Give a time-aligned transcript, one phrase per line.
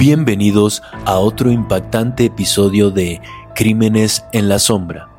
[0.00, 3.20] Bienvenidos a otro impactante episodio de
[3.54, 5.10] Crímenes en la Sombra.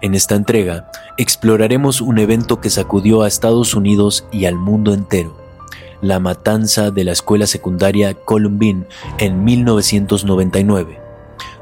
[0.00, 5.36] En esta entrega exploraremos un evento que sacudió a Estados Unidos y al mundo entero,
[6.02, 8.86] la matanza de la escuela secundaria Columbine
[9.18, 11.00] en 1999,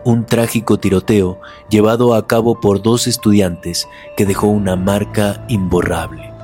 [0.04, 1.40] un trágico tiroteo
[1.70, 6.35] llevado a cabo por dos estudiantes que dejó una marca imborrable.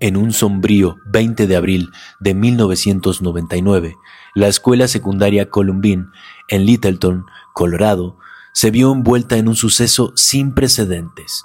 [0.00, 3.96] En un sombrío 20 de abril de 1999,
[4.34, 6.06] la escuela secundaria Columbine
[6.46, 8.16] en Littleton, Colorado,
[8.52, 11.44] se vio envuelta en un suceso sin precedentes.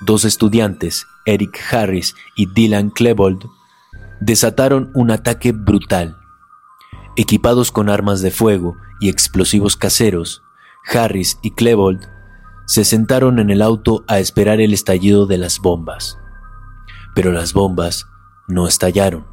[0.00, 3.46] Dos estudiantes, Eric Harris y Dylan Klebold,
[4.20, 6.16] desataron un ataque brutal.
[7.16, 10.42] Equipados con armas de fuego y explosivos caseros,
[10.94, 12.08] Harris y Klebold
[12.66, 16.18] se sentaron en el auto a esperar el estallido de las bombas
[17.16, 18.10] pero las bombas
[18.46, 19.26] no estallaron.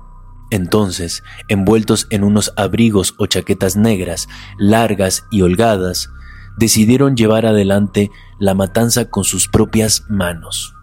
[0.51, 6.09] Entonces, envueltos en unos abrigos o chaquetas negras, largas y holgadas,
[6.57, 10.73] decidieron llevar adelante la matanza con sus propias manos.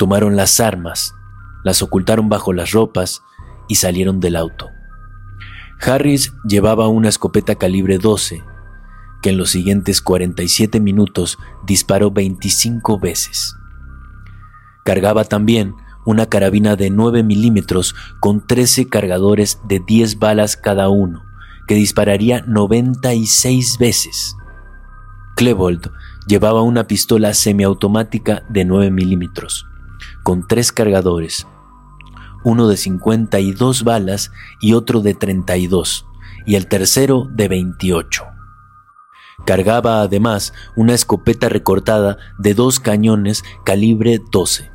[0.00, 1.14] Tomaron las armas,
[1.62, 3.22] las ocultaron bajo las ropas
[3.68, 4.68] y salieron del auto.
[5.80, 8.42] Harris llevaba una escopeta calibre 12,
[9.22, 13.54] que en los siguientes 47 minutos disparó 25 veces.
[14.84, 21.22] Cargaba también una carabina de 9 milímetros con 13 cargadores de 10 balas cada uno,
[21.68, 24.36] que dispararía 96 veces.
[25.36, 25.90] Klebold
[26.26, 29.66] llevaba una pistola semiautomática de 9 milímetros,
[30.22, 31.46] con tres cargadores,
[32.44, 36.06] uno de 52 balas y otro de 32,
[36.46, 38.31] y el tercero de 28.
[39.46, 44.72] Cargaba además una escopeta recortada de dos cañones calibre 12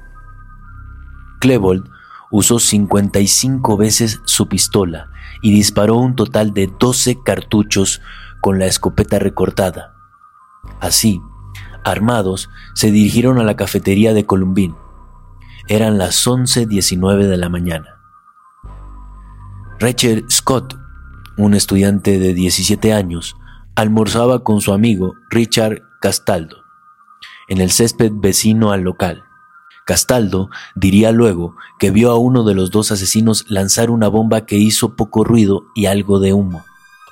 [1.39, 1.89] Klebold
[2.31, 5.09] usó 55 veces su pistola
[5.41, 8.01] y disparó un total de 12 cartuchos
[8.41, 9.95] con la escopeta recortada.
[10.79, 11.21] Así,
[11.83, 14.75] armados, se dirigieron a la cafetería de Columbine.
[15.67, 18.01] Eran las 11.19 de la mañana.
[19.79, 20.77] Rachel Scott,
[21.37, 23.35] un estudiante de 17 años,
[23.77, 26.63] almorzaba con su amigo Richard Castaldo
[27.47, 29.23] en el césped vecino al local.
[29.85, 34.55] Castaldo diría luego que vio a uno de los dos asesinos lanzar una bomba que
[34.57, 36.65] hizo poco ruido y algo de humo.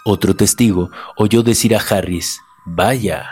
[0.05, 3.27] Otro testigo oyó decir a Harris, vaya,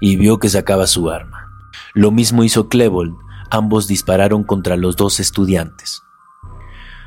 [0.00, 1.50] y vio que sacaba su arma.
[1.92, 3.16] Lo mismo hizo Klebold,
[3.50, 6.04] ambos dispararon contra los dos estudiantes.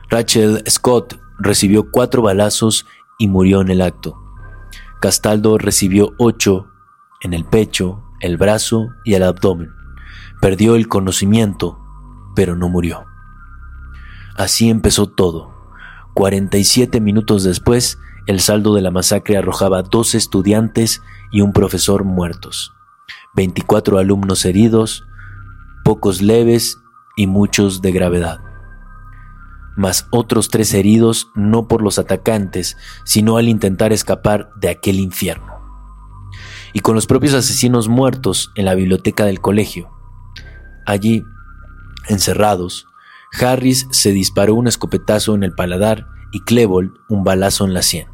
[0.10, 2.86] Rachel Scott recibió cuatro balazos
[3.18, 4.23] y murió en el acto.
[5.04, 6.70] Castaldo recibió ocho
[7.20, 9.74] en el pecho, el brazo y el abdomen.
[10.40, 11.78] Perdió el conocimiento,
[12.38, 13.04] pero no murió.
[14.38, 15.52] Así empezó todo.
[16.14, 21.02] 47 minutos después, el saldo de la masacre arrojaba dos estudiantes
[21.34, 22.72] y un profesor muertos,
[23.36, 25.04] 24 alumnos heridos,
[25.84, 26.80] pocos leves
[27.18, 28.40] y muchos de gravedad,
[29.76, 35.54] más otros tres heridos no por los atacantes, sino al intentar escapar de aquel infierno.
[36.74, 39.94] Y con los propios asesinos muertos en la biblioteca del colegio,
[40.86, 41.26] Allí,
[42.10, 42.88] encerrados,
[43.40, 48.08] Harris se disparó un escopetazo en el paladar y Klebold un balazo en la sien.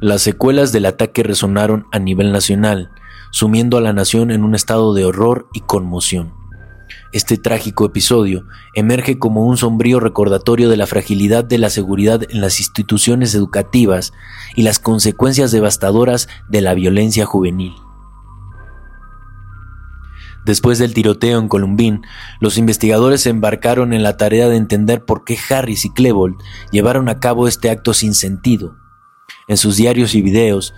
[0.00, 2.90] Las secuelas del ataque resonaron a nivel nacional,
[3.30, 6.34] sumiendo a la nación en un estado de horror y conmoción.
[7.10, 8.44] Este trágico episodio
[8.74, 14.12] emerge como un sombrío recordatorio de la fragilidad de la seguridad en las instituciones educativas
[14.54, 17.72] y las consecuencias devastadoras de la violencia juvenil.
[20.44, 22.02] Después del tiroteo en Columbine,
[22.40, 26.36] los investigadores se embarcaron en la tarea de entender por qué Harris y Klebold
[26.72, 28.76] llevaron a cabo este acto sin sentido.
[29.46, 30.74] En sus diarios y videos,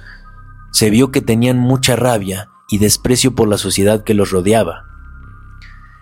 [0.71, 4.89] se vio que tenían mucha rabia y desprecio por la sociedad que los rodeaba.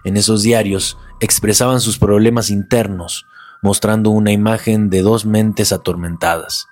[0.05, 3.27] En esos diarios expresaban sus problemas internos,
[3.63, 6.69] mostrando una imagen de dos mentes atormentadas.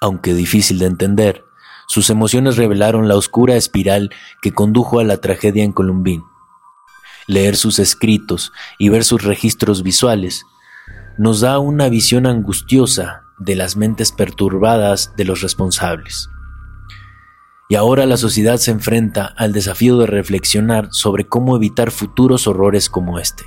[0.00, 1.44] Aunque difícil de entender,
[1.86, 4.10] sus emociones revelaron la oscura espiral
[4.42, 6.24] que condujo a la tragedia en Columbine.
[7.26, 10.44] Leer sus escritos y ver sus registros visuales
[11.16, 16.28] nos da una visión angustiosa de las mentes perturbadas de los responsables.
[17.74, 22.88] Y ahora la sociedad se enfrenta al desafío de reflexionar sobre cómo evitar futuros horrores
[22.88, 23.46] como este.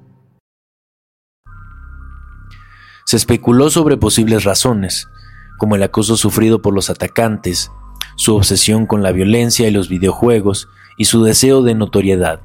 [3.11, 5.09] Se especuló sobre posibles razones,
[5.57, 7.69] como el acoso sufrido por los atacantes,
[8.15, 12.39] su obsesión con la violencia y los videojuegos y su deseo de notoriedad.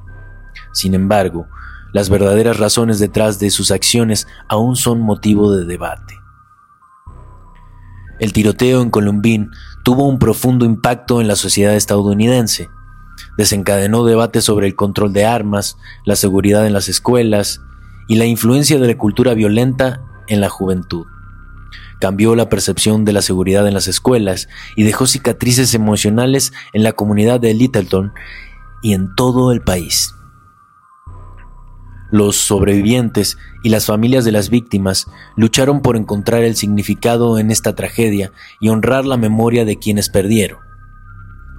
[0.73, 1.47] Sin embargo,
[1.93, 6.15] las verdaderas razones detrás de sus acciones aún son motivo de debate.
[8.19, 9.47] El tiroteo en Columbine
[9.85, 12.69] tuvo un profundo impacto en la sociedad estadounidense.
[13.37, 17.61] Desencadenó debates sobre el control de armas, la seguridad en las escuelas
[18.09, 21.05] y la influencia de la cultura violenta en la juventud.
[21.99, 26.93] Cambió la percepción de la seguridad en las escuelas y dejó cicatrices emocionales en la
[26.93, 28.13] comunidad de Littleton
[28.81, 30.13] y en todo el país.
[32.09, 37.75] Los sobrevivientes y las familias de las víctimas lucharon por encontrar el significado en esta
[37.75, 38.31] tragedia
[38.61, 40.59] y honrar la memoria de quienes perdieron.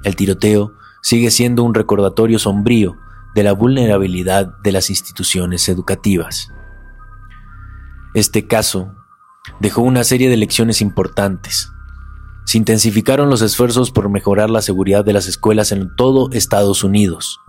[0.04, 0.72] El tiroteo
[1.02, 2.96] sigue siendo un recordatorio sombrío
[3.34, 6.50] de la vulnerabilidad de las instituciones educativas.
[8.14, 8.94] Este caso
[9.60, 11.70] dejó una serie de lecciones importantes.
[12.44, 17.40] Se intensificaron los esfuerzos por mejorar la seguridad de las escuelas en todo Estados Unidos.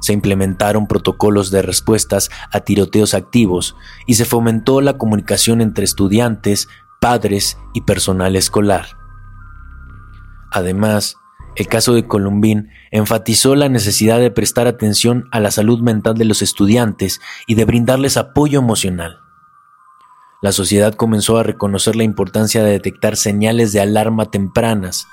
[0.00, 3.76] Se implementaron protocolos de respuestas a tiroteos activos
[4.06, 6.68] y se fomentó la comunicación entre estudiantes,
[7.00, 8.86] padres y personal escolar.
[10.50, 11.16] Además,
[11.56, 16.24] el caso de Columbine enfatizó la necesidad de prestar atención a la salud mental de
[16.24, 19.19] los estudiantes y de brindarles apoyo emocional
[20.42, 25.06] la sociedad comenzó a reconocer la importancia de detectar señales de alarma tempranas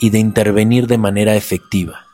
[0.00, 2.06] y de intervenir de manera efectiva.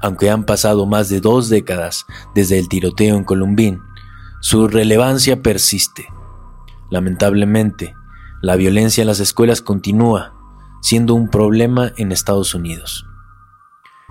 [0.00, 3.80] Aunque han pasado más de dos décadas desde el tiroteo en Columbine,
[4.40, 6.06] su relevancia persiste.
[6.90, 7.94] Lamentablemente,
[8.40, 10.34] la violencia en las escuelas continúa
[10.80, 13.06] siendo un problema en Estados Unidos.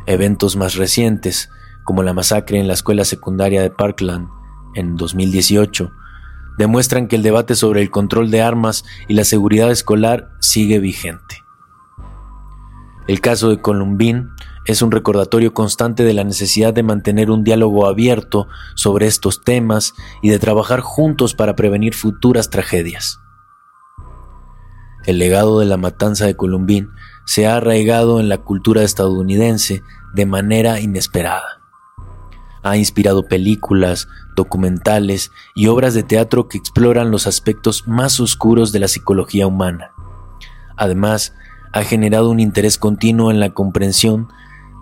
[0.08, 1.50] Eventos más recientes,
[1.86, 4.28] como la masacre en la escuela secundaria de Parkland
[4.74, 5.92] en 2018,
[6.58, 11.44] demuestran que el debate sobre el control de armas y la seguridad escolar sigue vigente.
[13.08, 14.30] El caso de Columbine
[14.66, 19.94] es un recordatorio constante de la necesidad de mantener un diálogo abierto sobre estos temas
[20.24, 23.20] y de trabajar juntos para prevenir futuras tragedias.
[25.06, 26.90] El legado de la matanza de Columbine
[27.26, 29.84] se ha arraigado en la cultura estadounidense
[30.16, 31.55] de manera inesperada.
[32.66, 38.80] Ha inspirado películas, documentales y obras de teatro que exploran los aspectos más oscuros de
[38.80, 39.92] la psicología humana.
[40.76, 41.36] Además,
[41.74, 44.30] ha generado un interés continuo en la comprensión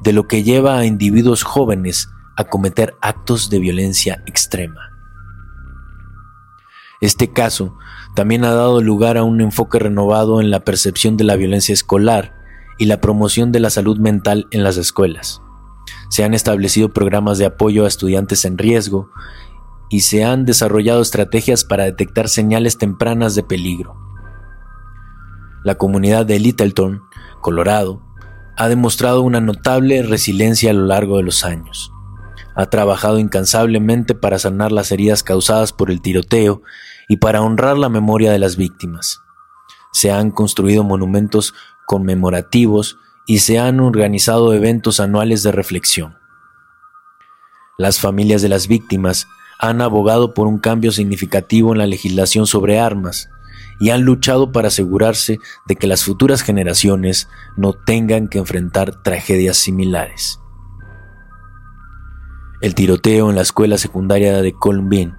[0.01, 4.93] de lo que lleva a individuos jóvenes a cometer actos de violencia extrema.
[7.01, 7.77] Este caso
[8.15, 12.33] también ha dado lugar a un enfoque renovado en la percepción de la violencia escolar
[12.77, 15.42] y la promoción de la salud mental en las escuelas.
[16.10, 19.10] Se han establecido programas de apoyo a estudiantes en riesgo
[19.89, 23.95] y se han desarrollado estrategias para detectar señales tempranas de peligro.
[25.63, 27.03] La comunidad de Littleton,
[27.41, 28.01] Colorado,
[28.57, 31.91] ha demostrado una notable resiliencia a lo largo de los años.
[32.55, 36.62] Ha trabajado incansablemente para sanar las heridas causadas por el tiroteo
[37.07, 39.22] y para honrar la memoria de las víctimas.
[39.91, 41.53] Se han construido monumentos
[41.86, 46.17] conmemorativos y se han organizado eventos anuales de reflexión.
[47.77, 49.27] Las familias de las víctimas
[49.59, 53.29] han abogado por un cambio significativo en la legislación sobre armas
[53.79, 59.57] y han luchado para asegurarse de que las futuras generaciones no tengan que enfrentar tragedias
[59.57, 60.39] similares.
[62.61, 65.15] El tiroteo en la escuela secundaria de Columbine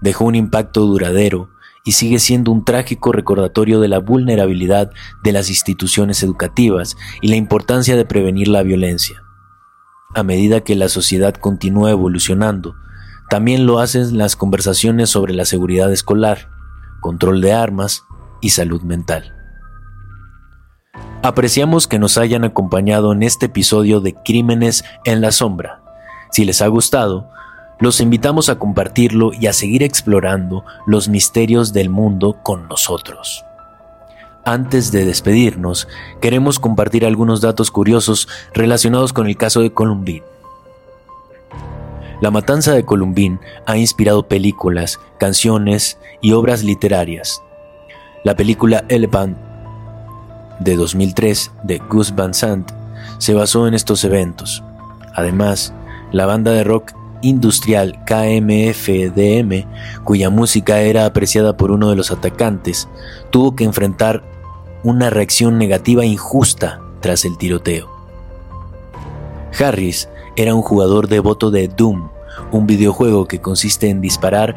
[0.00, 1.50] dejó un impacto duradero
[1.84, 4.90] y sigue siendo un trágico recordatorio de la vulnerabilidad
[5.22, 9.22] de las instituciones educativas y la importancia de prevenir la violencia.
[10.14, 12.74] A medida que la sociedad continúa evolucionando,
[13.28, 16.48] también lo hacen las conversaciones sobre la seguridad escolar,
[17.00, 18.04] control de armas
[18.40, 19.34] y salud mental.
[21.22, 25.82] Apreciamos que nos hayan acompañado en este episodio de Crímenes en la Sombra.
[26.30, 27.30] Si les ha gustado,
[27.78, 33.44] los invitamos a compartirlo y a seguir explorando los misterios del mundo con nosotros.
[34.44, 35.88] Antes de despedirnos,
[36.20, 40.22] queremos compartir algunos datos curiosos relacionados con el caso de Columbine.
[42.20, 47.42] La matanza de Columbine ha inspirado películas, canciones y obras literarias.
[48.22, 49.36] La película Elephant
[50.60, 52.70] de 2003 de Gus Van Sant
[53.18, 54.62] se basó en estos eventos.
[55.14, 55.72] Además,
[56.12, 56.92] la banda de rock
[57.24, 59.66] industrial KMFDM,
[60.04, 62.88] cuya música era apreciada por uno de los atacantes,
[63.30, 64.22] tuvo que enfrentar
[64.82, 67.88] una reacción negativa injusta tras el tiroteo.
[69.58, 72.10] Harris era un jugador devoto de Doom,
[72.52, 74.56] un videojuego que consiste en disparar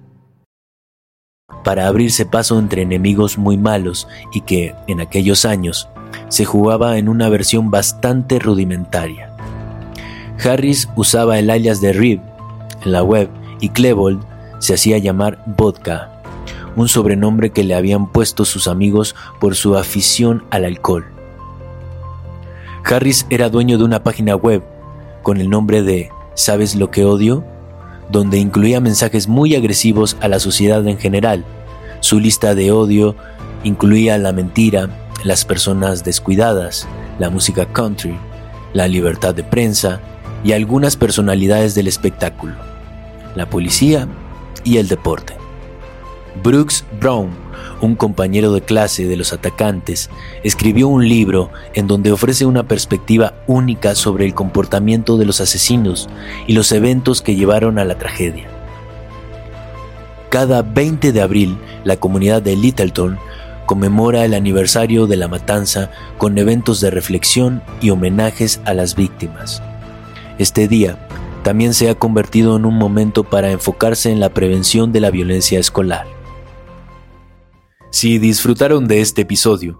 [1.63, 5.89] para abrirse paso entre enemigos muy malos y que, en aquellos años,
[6.29, 9.29] se jugaba en una versión bastante rudimentaria.
[10.43, 12.21] Harris usaba el alias de Rib
[12.83, 14.23] en la web y Klebold
[14.59, 16.09] se hacía llamar Vodka,
[16.75, 21.05] un sobrenombre que le habían puesto sus amigos por su afición al alcohol.
[22.83, 24.63] Harris era dueño de una página web
[25.21, 27.43] con el nombre de ¿Sabes lo que odio?
[28.11, 31.45] Donde incluía mensajes muy agresivos a la sociedad en general.
[32.01, 33.15] Su lista de odio
[33.63, 34.89] incluía la mentira,
[35.23, 36.87] las personas descuidadas,
[37.19, 38.17] la música country,
[38.73, 40.01] la libertad de prensa
[40.43, 42.55] y algunas personalidades del espectáculo,
[43.35, 44.07] la policía
[44.63, 45.35] y el deporte.
[46.43, 47.29] Brooks Brown
[47.81, 50.09] un compañero de clase de los atacantes,
[50.43, 56.07] escribió un libro en donde ofrece una perspectiva única sobre el comportamiento de los asesinos
[56.47, 58.47] y los eventos que llevaron a la tragedia.
[60.29, 63.19] Cada 20 de abril, la comunidad de Littleton
[63.65, 69.61] conmemora el aniversario de la matanza con eventos de reflexión y homenajes a las víctimas.
[70.37, 70.97] Este día
[71.43, 75.59] también se ha convertido en un momento para enfocarse en la prevención de la violencia
[75.59, 76.05] escolar.
[77.91, 79.77] Si disfrutaron de este episodio,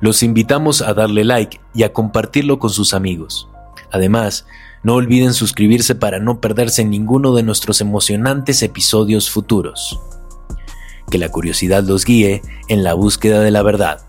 [0.00, 3.48] los invitamos a darle like y a compartirlo con sus amigos.
[3.90, 4.46] Además,
[4.82, 9.98] no olviden suscribirse para no perderse ninguno de nuestros emocionantes episodios futuros.
[11.10, 14.06] Que la curiosidad los guíe en la búsqueda de la verdad.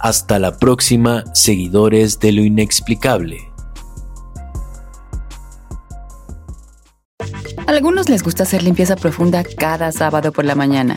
[0.00, 3.52] Hasta la próxima, seguidores de lo inexplicable.
[7.64, 10.96] A algunos les gusta hacer limpieza profunda cada sábado por la mañana.